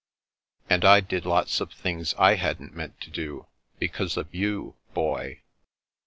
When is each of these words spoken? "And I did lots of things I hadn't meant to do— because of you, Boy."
"And 0.67 0.83
I 0.83 0.99
did 0.99 1.27
lots 1.27 1.61
of 1.61 1.71
things 1.71 2.15
I 2.17 2.33
hadn't 2.33 2.75
meant 2.75 2.99
to 3.01 3.11
do— 3.11 3.45
because 3.79 4.17
of 4.17 4.33
you, 4.33 4.73
Boy." 4.95 5.43